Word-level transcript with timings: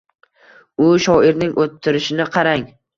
U 0.87 0.89
shoirning 1.05 1.55
o‘tirishini 1.67 2.31
qarang 2.37 2.71